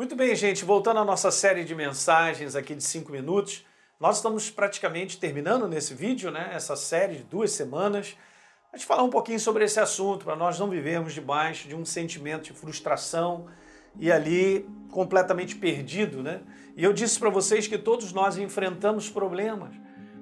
Muito 0.00 0.16
bem, 0.16 0.34
gente, 0.34 0.64
voltando 0.64 0.98
à 0.98 1.04
nossa 1.04 1.30
série 1.30 1.62
de 1.62 1.74
mensagens 1.74 2.56
aqui 2.56 2.74
de 2.74 2.82
5 2.82 3.12
minutos, 3.12 3.66
nós 4.00 4.16
estamos 4.16 4.48
praticamente 4.48 5.18
terminando 5.18 5.68
nesse 5.68 5.92
vídeo, 5.92 6.30
né, 6.30 6.52
essa 6.54 6.74
série 6.74 7.16
de 7.16 7.24
duas 7.24 7.52
semanas, 7.52 8.16
a 8.72 8.78
gente 8.78 8.86
falar 8.86 9.02
um 9.02 9.10
pouquinho 9.10 9.38
sobre 9.38 9.62
esse 9.62 9.78
assunto, 9.78 10.24
para 10.24 10.34
nós 10.34 10.58
não 10.58 10.70
vivermos 10.70 11.12
debaixo 11.12 11.68
de 11.68 11.76
um 11.76 11.84
sentimento 11.84 12.44
de 12.44 12.54
frustração 12.54 13.46
e 13.98 14.10
ali 14.10 14.66
completamente 14.90 15.54
perdido, 15.56 16.22
né? 16.22 16.40
E 16.74 16.82
eu 16.82 16.94
disse 16.94 17.18
para 17.18 17.28
vocês 17.28 17.66
que 17.66 17.76
todos 17.76 18.10
nós 18.10 18.38
enfrentamos 18.38 19.10
problemas, 19.10 19.74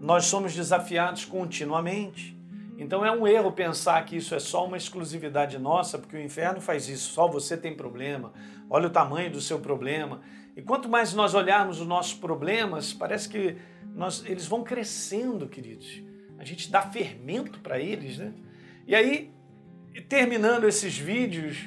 nós 0.00 0.24
somos 0.24 0.52
desafiados 0.52 1.24
continuamente. 1.24 2.39
Então 2.80 3.04
é 3.04 3.12
um 3.12 3.26
erro 3.26 3.52
pensar 3.52 4.02
que 4.06 4.16
isso 4.16 4.34
é 4.34 4.38
só 4.38 4.64
uma 4.66 4.78
exclusividade 4.78 5.58
nossa, 5.58 5.98
porque 5.98 6.16
o 6.16 6.20
inferno 6.20 6.62
faz 6.62 6.88
isso, 6.88 7.12
só 7.12 7.28
você 7.28 7.54
tem 7.54 7.74
problema, 7.76 8.32
olha 8.70 8.86
o 8.86 8.90
tamanho 8.90 9.30
do 9.30 9.38
seu 9.38 9.58
problema. 9.58 10.22
E 10.56 10.62
quanto 10.62 10.88
mais 10.88 11.12
nós 11.12 11.34
olharmos 11.34 11.78
os 11.78 11.86
nossos 11.86 12.14
problemas, 12.14 12.94
parece 12.94 13.28
que 13.28 13.58
nós, 13.94 14.24
eles 14.24 14.46
vão 14.46 14.64
crescendo, 14.64 15.46
queridos. 15.46 16.02
A 16.38 16.44
gente 16.44 16.70
dá 16.70 16.80
fermento 16.80 17.60
para 17.60 17.78
eles, 17.78 18.16
né? 18.16 18.32
E 18.86 18.94
aí, 18.94 19.30
terminando 20.08 20.64
esses 20.64 20.96
vídeos, 20.96 21.58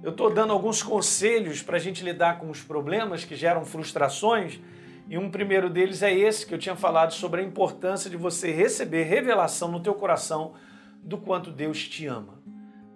eu 0.00 0.12
estou 0.12 0.32
dando 0.32 0.52
alguns 0.52 0.80
conselhos 0.80 1.60
para 1.60 1.76
a 1.76 1.80
gente 1.80 2.04
lidar 2.04 2.38
com 2.38 2.48
os 2.48 2.62
problemas 2.62 3.24
que 3.24 3.34
geram 3.34 3.64
frustrações 3.64 4.60
e 5.08 5.18
um 5.18 5.30
primeiro 5.30 5.68
deles 5.68 6.02
é 6.02 6.12
esse 6.12 6.46
que 6.46 6.54
eu 6.54 6.58
tinha 6.58 6.76
falado 6.76 7.12
sobre 7.12 7.40
a 7.40 7.44
importância 7.44 8.08
de 8.08 8.16
você 8.16 8.50
receber 8.50 9.04
revelação 9.04 9.70
no 9.70 9.80
teu 9.80 9.94
coração 9.94 10.54
do 11.02 11.18
quanto 11.18 11.50
Deus 11.50 11.86
te 11.88 12.06
ama. 12.06 12.40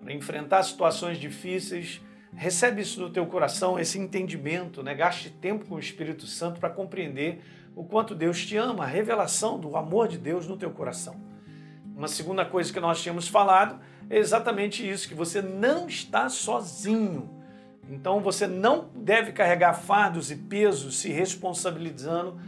Para 0.00 0.12
enfrentar 0.12 0.62
situações 0.62 1.18
difíceis, 1.18 2.00
recebe 2.32 2.82
isso 2.82 3.00
no 3.00 3.10
teu 3.10 3.26
coração, 3.26 3.78
esse 3.78 3.98
entendimento, 3.98 4.82
né? 4.82 4.94
Gaste 4.94 5.30
tempo 5.30 5.66
com 5.66 5.74
o 5.74 5.80
Espírito 5.80 6.26
Santo 6.26 6.60
para 6.60 6.70
compreender 6.70 7.42
o 7.74 7.84
quanto 7.84 8.14
Deus 8.14 8.44
te 8.46 8.56
ama, 8.56 8.84
a 8.84 8.86
revelação 8.86 9.58
do 9.58 9.76
amor 9.76 10.08
de 10.08 10.16
Deus 10.16 10.46
no 10.46 10.56
teu 10.56 10.70
coração. 10.70 11.20
Uma 11.94 12.08
segunda 12.08 12.44
coisa 12.44 12.72
que 12.72 12.80
nós 12.80 13.02
tínhamos 13.02 13.26
falado 13.26 13.80
é 14.08 14.18
exatamente 14.18 14.88
isso, 14.88 15.08
que 15.08 15.14
você 15.14 15.42
não 15.42 15.86
está 15.86 16.28
sozinho. 16.28 17.35
Então 17.88 18.20
você 18.20 18.46
não 18.46 18.88
deve 18.94 19.32
carregar 19.32 19.74
fardos 19.74 20.30
e 20.30 20.36
pesos 20.36 20.98
se 20.98 21.10
responsabilizando 21.10 22.38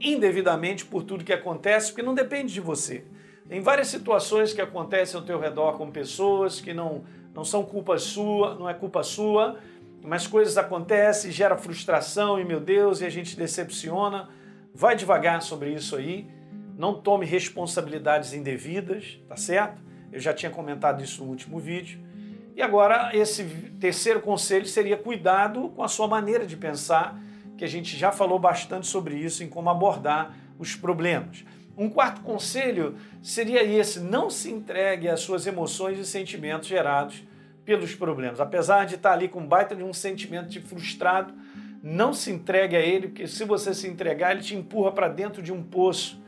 indevidamente 0.00 0.84
por 0.84 1.02
tudo 1.02 1.24
que 1.24 1.32
acontece, 1.32 1.90
porque 1.90 2.02
não 2.02 2.14
depende 2.14 2.52
de 2.52 2.60
você. 2.60 3.04
Tem 3.48 3.60
várias 3.60 3.88
situações 3.88 4.52
que 4.52 4.60
acontecem 4.60 5.18
ao 5.18 5.24
teu 5.24 5.40
redor 5.40 5.72
com 5.72 5.90
pessoas 5.90 6.60
que 6.60 6.74
não, 6.74 7.04
não 7.34 7.44
são 7.44 7.64
culpa 7.64 7.98
sua, 7.98 8.54
não 8.54 8.68
é 8.68 8.74
culpa 8.74 9.02
sua, 9.02 9.58
mas 10.02 10.26
coisas 10.26 10.56
acontecem, 10.56 11.30
gera 11.30 11.56
frustração 11.56 12.38
e 12.38 12.44
meu 12.44 12.60
Deus, 12.60 13.00
e 13.00 13.06
a 13.06 13.10
gente 13.10 13.36
decepciona. 13.36 14.28
Vai 14.74 14.94
devagar 14.94 15.42
sobre 15.42 15.72
isso 15.72 15.96
aí. 15.96 16.28
Não 16.76 16.94
tome 16.94 17.26
responsabilidades 17.26 18.32
indevidas, 18.32 19.18
tá 19.28 19.36
certo? 19.36 19.82
Eu 20.12 20.20
já 20.20 20.32
tinha 20.32 20.50
comentado 20.50 21.02
isso 21.02 21.24
no 21.24 21.30
último 21.30 21.58
vídeo. 21.58 22.00
E 22.58 22.62
agora, 22.62 23.16
esse 23.16 23.44
terceiro 23.78 24.20
conselho 24.20 24.66
seria 24.66 24.96
cuidado 24.96 25.68
com 25.76 25.82
a 25.84 25.86
sua 25.86 26.08
maneira 26.08 26.44
de 26.44 26.56
pensar, 26.56 27.16
que 27.56 27.64
a 27.64 27.68
gente 27.68 27.96
já 27.96 28.10
falou 28.10 28.36
bastante 28.36 28.88
sobre 28.88 29.14
isso, 29.14 29.44
em 29.44 29.48
como 29.48 29.70
abordar 29.70 30.34
os 30.58 30.74
problemas. 30.74 31.44
Um 31.76 31.88
quarto 31.88 32.20
conselho 32.22 32.96
seria 33.22 33.62
esse: 33.62 34.00
não 34.00 34.28
se 34.28 34.50
entregue 34.50 35.08
às 35.08 35.20
suas 35.20 35.46
emoções 35.46 36.00
e 36.00 36.04
sentimentos 36.04 36.68
gerados 36.68 37.22
pelos 37.64 37.94
problemas. 37.94 38.40
Apesar 38.40 38.86
de 38.86 38.96
estar 38.96 39.12
ali 39.12 39.28
com 39.28 39.46
baita 39.46 39.76
de 39.76 39.84
um 39.84 39.92
sentimento 39.92 40.48
de 40.48 40.58
frustrado, 40.60 41.32
não 41.80 42.12
se 42.12 42.32
entregue 42.32 42.74
a 42.74 42.80
ele, 42.80 43.06
porque 43.06 43.28
se 43.28 43.44
você 43.44 43.72
se 43.72 43.86
entregar, 43.86 44.32
ele 44.32 44.40
te 44.40 44.56
empurra 44.56 44.90
para 44.90 45.06
dentro 45.06 45.40
de 45.40 45.52
um 45.52 45.62
poço 45.62 46.20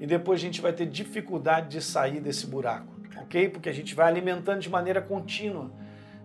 e 0.00 0.06
depois 0.06 0.40
a 0.40 0.44
gente 0.44 0.62
vai 0.62 0.72
ter 0.72 0.86
dificuldade 0.86 1.68
de 1.68 1.82
sair 1.82 2.20
desse 2.20 2.46
buraco 2.46 2.93
ok? 3.24 3.48
Porque 3.48 3.68
a 3.68 3.72
gente 3.72 3.94
vai 3.94 4.06
alimentando 4.06 4.60
de 4.60 4.70
maneira 4.70 5.00
contínua. 5.00 5.70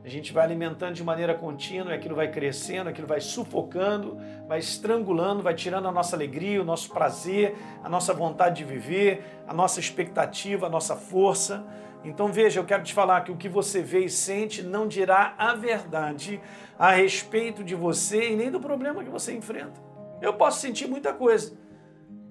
A 0.03 0.07
gente 0.07 0.31
vai 0.31 0.45
alimentando 0.45 0.93
de 0.93 1.03
maneira 1.03 1.33
contínua 1.33 1.93
aquilo 1.93 2.15
vai 2.15 2.31
crescendo, 2.31 2.89
aquilo 2.89 3.07
vai 3.07 3.19
sufocando, 3.19 4.17
vai 4.47 4.59
estrangulando, 4.59 5.43
vai 5.43 5.53
tirando 5.53 5.87
a 5.87 5.91
nossa 5.91 6.15
alegria, 6.15 6.61
o 6.61 6.65
nosso 6.65 6.89
prazer, 6.89 7.55
a 7.83 7.89
nossa 7.89 8.13
vontade 8.13 8.57
de 8.57 8.63
viver, 8.63 9.41
a 9.47 9.53
nossa 9.53 9.79
expectativa, 9.79 10.67
a 10.67 10.69
nossa 10.69 10.95
força. 10.95 11.65
Então 12.03 12.31
veja, 12.31 12.59
eu 12.59 12.65
quero 12.65 12.81
te 12.81 12.93
falar 12.93 13.21
que 13.21 13.31
o 13.31 13.35
que 13.35 13.49
você 13.49 13.81
vê 13.81 14.05
e 14.05 14.09
sente 14.09 14.63
não 14.63 14.87
dirá 14.87 15.35
a 15.37 15.53
verdade 15.53 16.39
a 16.77 16.91
respeito 16.91 17.61
de 17.61 17.75
você 17.75 18.31
e 18.31 18.35
nem 18.37 18.49
do 18.49 18.59
problema 18.59 19.03
que 19.03 19.09
você 19.09 19.35
enfrenta. 19.35 19.81
Eu 20.21 20.33
posso 20.33 20.61
sentir 20.61 20.87
muita 20.87 21.13
coisa, 21.13 21.57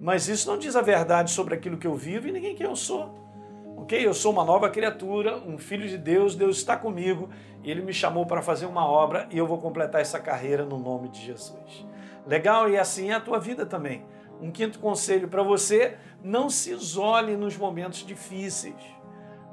mas 0.00 0.26
isso 0.26 0.50
não 0.50 0.58
diz 0.58 0.74
a 0.74 0.80
verdade 0.80 1.30
sobre 1.30 1.54
aquilo 1.54 1.76
que 1.76 1.86
eu 1.86 1.94
vivo 1.94 2.28
e 2.28 2.32
ninguém 2.32 2.54
quem 2.54 2.66
eu 2.66 2.76
sou 2.76 3.27
ok? 3.82 4.06
Eu 4.06 4.12
sou 4.12 4.32
uma 4.32 4.44
nova 4.44 4.68
criatura, 4.68 5.38
um 5.38 5.56
filho 5.56 5.88
de 5.88 5.96
Deus, 5.96 6.34
Deus 6.34 6.58
está 6.58 6.76
comigo 6.76 7.28
e 7.62 7.70
Ele 7.70 7.80
me 7.80 7.92
chamou 7.92 8.26
para 8.26 8.42
fazer 8.42 8.66
uma 8.66 8.84
obra 8.84 9.28
e 9.30 9.38
eu 9.38 9.46
vou 9.46 9.58
completar 9.58 10.00
essa 10.00 10.18
carreira 10.18 10.64
no 10.64 10.78
nome 10.78 11.08
de 11.08 11.24
Jesus. 11.24 11.86
Legal? 12.26 12.68
E 12.68 12.76
assim 12.76 13.10
é 13.10 13.14
a 13.14 13.20
tua 13.20 13.38
vida 13.38 13.64
também. 13.64 14.04
Um 14.40 14.50
quinto 14.50 14.78
conselho 14.78 15.28
para 15.28 15.42
você: 15.42 15.96
não 16.22 16.50
se 16.50 16.72
isole 16.72 17.36
nos 17.36 17.56
momentos 17.56 18.04
difíceis, 18.04 18.74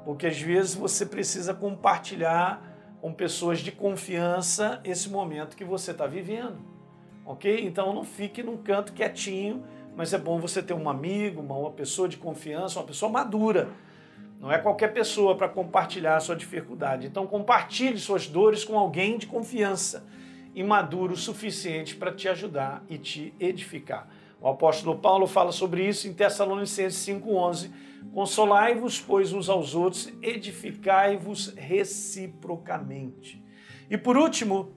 porque 0.04 0.26
às 0.26 0.40
vezes 0.40 0.74
você 0.74 1.06
precisa 1.06 1.54
compartilhar 1.54 2.62
com 3.00 3.12
pessoas 3.12 3.60
de 3.60 3.70
confiança 3.70 4.80
esse 4.84 5.08
momento 5.08 5.56
que 5.56 5.64
você 5.64 5.92
está 5.92 6.06
vivendo, 6.06 6.58
ok? 7.24 7.64
Então 7.64 7.94
não 7.94 8.02
fique 8.02 8.42
num 8.42 8.56
canto 8.56 8.92
quietinho, 8.92 9.64
mas 9.94 10.12
é 10.12 10.18
bom 10.18 10.40
você 10.40 10.62
ter 10.62 10.74
um 10.74 10.88
amigo, 10.88 11.40
uma 11.40 11.70
pessoa 11.70 12.08
de 12.08 12.16
confiança, 12.16 12.78
uma 12.80 12.86
pessoa 12.86 13.10
madura 13.10 13.68
não 14.40 14.52
é 14.52 14.58
qualquer 14.58 14.92
pessoa 14.92 15.36
para 15.36 15.48
compartilhar 15.48 16.16
a 16.16 16.20
sua 16.20 16.36
dificuldade. 16.36 17.06
Então, 17.06 17.26
compartilhe 17.26 17.98
suas 17.98 18.26
dores 18.26 18.64
com 18.64 18.78
alguém 18.78 19.18
de 19.18 19.26
confiança 19.26 20.06
e 20.54 20.62
maduro 20.62 21.14
o 21.14 21.16
suficiente 21.16 21.96
para 21.96 22.12
te 22.12 22.28
ajudar 22.28 22.84
e 22.88 22.98
te 22.98 23.34
edificar. 23.40 24.08
O 24.40 24.48
apóstolo 24.48 24.98
Paulo 24.98 25.26
fala 25.26 25.52
sobre 25.52 25.86
isso 25.86 26.06
em 26.06 26.12
Tessalonicenses 26.12 27.06
5,11. 27.06 27.70
Consolai-vos, 28.12 29.00
pois, 29.00 29.32
uns 29.32 29.48
aos 29.48 29.74
outros, 29.74 30.12
edificai-vos 30.22 31.54
reciprocamente. 31.56 33.42
E 33.90 33.96
por 33.96 34.16
último, 34.16 34.72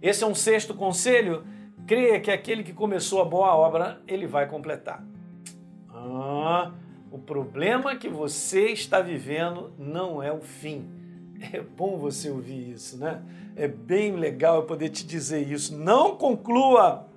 esse 0.00 0.24
é 0.24 0.26
um 0.26 0.34
sexto 0.34 0.74
conselho: 0.74 1.44
creia 1.86 2.20
que 2.20 2.30
aquele 2.30 2.62
que 2.62 2.72
começou 2.72 3.20
a 3.20 3.24
boa 3.24 3.54
obra, 3.54 4.02
ele 4.06 4.26
vai 4.26 4.48
completar. 4.48 5.04
Ah, 5.90 6.72
o 7.12 7.18
problema 7.18 7.94
que 7.94 8.08
você 8.08 8.68
está 8.68 9.02
vivendo 9.02 9.70
não 9.78 10.22
é 10.22 10.32
o 10.32 10.40
fim. 10.40 10.88
É 11.52 11.60
bom 11.60 11.98
você 11.98 12.30
ouvir 12.30 12.70
isso, 12.70 12.96
né? 12.96 13.20
É 13.56 13.66
bem 13.66 14.14
legal 14.14 14.56
eu 14.56 14.62
poder 14.62 14.90
te 14.90 15.04
dizer 15.04 15.46
isso. 15.46 15.76
Não 15.76 16.16
conclua 16.16 17.08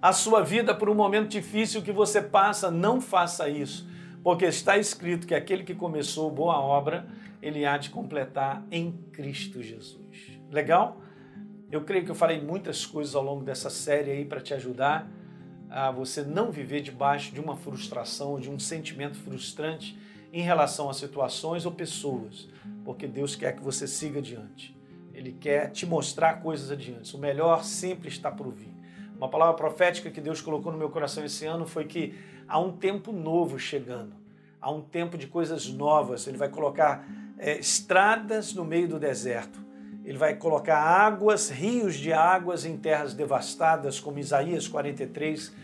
a 0.00 0.12
sua 0.12 0.42
vida 0.42 0.72
por 0.72 0.88
um 0.88 0.94
momento 0.94 1.28
difícil 1.28 1.82
que 1.82 1.90
você 1.90 2.22
passa, 2.22 2.70
não 2.70 3.00
faça 3.00 3.48
isso, 3.48 3.86
porque 4.22 4.44
está 4.44 4.78
escrito 4.78 5.26
que 5.26 5.34
aquele 5.34 5.64
que 5.64 5.74
começou 5.74 6.30
boa 6.30 6.60
obra, 6.60 7.06
ele 7.42 7.66
há 7.66 7.76
de 7.76 7.90
completar 7.90 8.64
em 8.70 8.92
Cristo 9.12 9.60
Jesus. 9.60 9.98
Legal? 10.50 11.02
Eu 11.70 11.82
creio 11.82 12.04
que 12.04 12.12
eu 12.12 12.14
falei 12.14 12.40
muitas 12.40 12.86
coisas 12.86 13.14
ao 13.16 13.24
longo 13.24 13.44
dessa 13.44 13.68
série 13.68 14.12
aí 14.12 14.24
para 14.24 14.40
te 14.40 14.54
ajudar 14.54 15.10
a 15.70 15.90
você 15.90 16.22
não 16.22 16.50
viver 16.50 16.80
debaixo 16.80 17.32
de 17.32 17.40
uma 17.40 17.56
frustração 17.56 18.40
de 18.40 18.50
um 18.50 18.58
sentimento 18.58 19.16
frustrante 19.18 19.96
em 20.32 20.42
relação 20.42 20.90
a 20.90 20.94
situações 20.94 21.64
ou 21.64 21.72
pessoas, 21.72 22.48
porque 22.84 23.06
Deus 23.06 23.36
quer 23.36 23.54
que 23.56 23.62
você 23.62 23.86
siga 23.86 24.18
adiante. 24.18 24.76
Ele 25.14 25.32
quer 25.32 25.70
te 25.70 25.86
mostrar 25.86 26.34
coisas 26.40 26.70
adiante. 26.70 27.14
O 27.14 27.18
melhor 27.18 27.64
sempre 27.64 28.08
está 28.08 28.30
por 28.30 28.50
vir. 28.52 28.72
Uma 29.16 29.28
palavra 29.28 29.54
profética 29.54 30.10
que 30.10 30.20
Deus 30.20 30.40
colocou 30.40 30.72
no 30.72 30.78
meu 30.78 30.88
coração 30.88 31.24
esse 31.24 31.44
ano 31.46 31.66
foi 31.66 31.84
que 31.84 32.14
há 32.48 32.58
um 32.58 32.72
tempo 32.72 33.12
novo 33.12 33.58
chegando, 33.58 34.14
há 34.60 34.70
um 34.70 34.80
tempo 34.80 35.18
de 35.18 35.26
coisas 35.26 35.68
novas. 35.68 36.26
Ele 36.26 36.38
vai 36.38 36.48
colocar 36.48 37.06
é, 37.38 37.58
estradas 37.58 38.54
no 38.54 38.64
meio 38.64 38.88
do 38.88 38.98
deserto. 38.98 39.69
Ele 40.10 40.18
vai 40.18 40.34
colocar 40.34 40.76
águas, 40.76 41.50
rios 41.50 41.94
de 41.94 42.12
águas 42.12 42.64
em 42.64 42.76
terras 42.76 43.14
devastadas, 43.14 44.00
como 44.00 44.18
Isaías 44.18 44.66
43, 44.66 45.54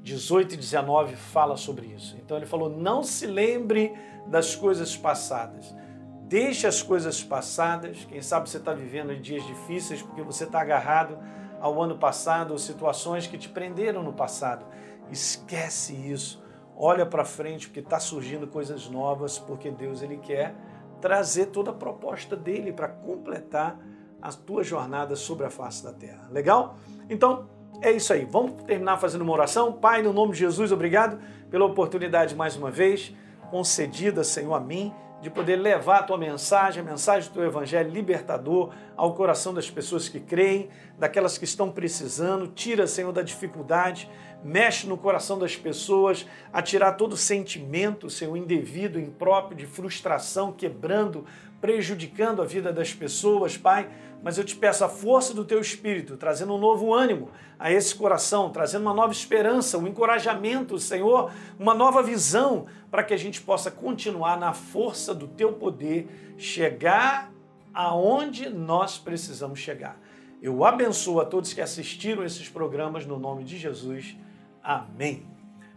18 0.00 0.54
e 0.54 0.56
19 0.56 1.16
fala 1.16 1.56
sobre 1.56 1.86
isso. 1.86 2.16
Então 2.24 2.36
ele 2.36 2.46
falou: 2.46 2.70
não 2.70 3.02
se 3.02 3.26
lembre 3.26 3.92
das 4.28 4.54
coisas 4.54 4.96
passadas. 4.96 5.74
Deixe 6.22 6.68
as 6.68 6.84
coisas 6.84 7.20
passadas. 7.20 8.04
Quem 8.08 8.22
sabe 8.22 8.48
você 8.48 8.58
está 8.58 8.72
vivendo 8.72 9.12
dias 9.16 9.44
difíceis 9.44 10.00
porque 10.00 10.22
você 10.22 10.44
está 10.44 10.60
agarrado 10.60 11.18
ao 11.60 11.82
ano 11.82 11.98
passado 11.98 12.52
ou 12.52 12.58
situações 12.58 13.26
que 13.26 13.36
te 13.36 13.48
prenderam 13.48 14.04
no 14.04 14.12
passado. 14.12 14.64
Esquece 15.10 15.92
isso. 15.94 16.40
Olha 16.76 17.04
para 17.04 17.24
frente 17.24 17.66
porque 17.66 17.80
está 17.80 17.98
surgindo 17.98 18.46
coisas 18.46 18.88
novas, 18.88 19.36
porque 19.36 19.68
Deus 19.68 20.00
ele 20.00 20.18
quer 20.18 20.54
trazer 21.00 21.46
toda 21.46 21.72
a 21.72 21.74
proposta 21.74 22.36
dele 22.36 22.72
para 22.72 22.86
completar 22.86 23.76
a 24.20 24.32
tua 24.32 24.62
jornada 24.64 25.14
sobre 25.16 25.46
a 25.46 25.50
face 25.50 25.84
da 25.84 25.92
terra. 25.92 26.28
Legal? 26.30 26.76
Então, 27.08 27.48
é 27.82 27.92
isso 27.92 28.12
aí. 28.12 28.24
Vamos 28.24 28.64
terminar 28.64 28.98
fazendo 28.98 29.22
uma 29.22 29.32
oração. 29.32 29.72
Pai, 29.72 30.02
no 30.02 30.12
nome 30.12 30.32
de 30.32 30.38
Jesus, 30.38 30.72
obrigado 30.72 31.18
pela 31.50 31.64
oportunidade 31.64 32.34
mais 32.34 32.56
uma 32.56 32.70
vez 32.70 33.14
concedida, 33.50 34.24
Senhor, 34.24 34.54
a 34.54 34.60
mim 34.60 34.92
de 35.20 35.30
poder 35.30 35.56
levar 35.56 36.00
a 36.00 36.02
tua 36.02 36.18
mensagem, 36.18 36.82
a 36.82 36.84
mensagem 36.84 37.30
do 37.30 37.34
teu 37.34 37.44
evangelho 37.44 37.90
libertador 37.90 38.72
ao 38.96 39.14
coração 39.14 39.54
das 39.54 39.70
pessoas 39.70 40.08
que 40.08 40.20
creem, 40.20 40.68
daquelas 40.98 41.38
que 41.38 41.44
estão 41.44 41.70
precisando. 41.70 42.48
Tira, 42.48 42.86
Senhor, 42.86 43.12
da 43.12 43.22
dificuldade, 43.22 44.10
mexe 44.44 44.86
no 44.86 44.96
coração 44.96 45.38
das 45.38 45.56
pessoas, 45.56 46.26
a 46.52 46.62
tirar 46.62 46.92
todo 46.92 47.16
sentimento, 47.16 48.08
Senhor, 48.08 48.36
indevido, 48.36 49.00
impróprio, 49.00 49.56
de 49.56 49.66
frustração, 49.66 50.52
quebrando, 50.52 51.24
prejudicando 51.60 52.42
a 52.42 52.44
vida 52.44 52.72
das 52.72 52.92
pessoas, 52.92 53.56
Pai. 53.56 53.88
Mas 54.22 54.38
eu 54.38 54.44
te 54.44 54.56
peço 54.56 54.84
a 54.84 54.88
força 54.88 55.34
do 55.34 55.44
teu 55.44 55.60
espírito, 55.60 56.16
trazendo 56.16 56.54
um 56.54 56.58
novo 56.58 56.92
ânimo 56.92 57.30
a 57.58 57.70
esse 57.70 57.94
coração, 57.94 58.50
trazendo 58.50 58.82
uma 58.82 58.94
nova 58.94 59.12
esperança, 59.12 59.78
um 59.78 59.86
encorajamento, 59.86 60.78
Senhor, 60.78 61.30
uma 61.58 61.74
nova 61.74 62.02
visão, 62.02 62.66
para 62.90 63.02
que 63.02 63.14
a 63.14 63.16
gente 63.16 63.40
possa 63.40 63.70
continuar 63.70 64.38
na 64.38 64.52
força 64.52 65.14
do 65.14 65.28
teu 65.28 65.52
poder, 65.52 66.34
chegar 66.36 67.30
aonde 67.72 68.48
nós 68.48 68.98
precisamos 68.98 69.58
chegar. 69.58 69.98
Eu 70.40 70.64
abençoo 70.64 71.20
a 71.20 71.24
todos 71.24 71.52
que 71.52 71.60
assistiram 71.60 72.24
esses 72.24 72.48
programas 72.48 73.06
no 73.06 73.18
nome 73.18 73.44
de 73.44 73.56
Jesus. 73.56 74.16
Amém. 74.62 75.26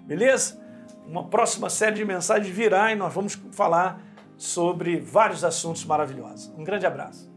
Beleza? 0.01 0.59
Uma 1.05 1.25
próxima 1.25 1.69
série 1.69 1.95
de 1.95 2.05
mensagens 2.05 2.53
virá 2.53 2.91
e 2.91 2.95
nós 2.95 3.13
vamos 3.13 3.35
falar 3.51 4.01
sobre 4.37 4.99
vários 4.99 5.43
assuntos 5.43 5.83
maravilhosos. 5.85 6.53
Um 6.57 6.63
grande 6.63 6.85
abraço. 6.85 7.28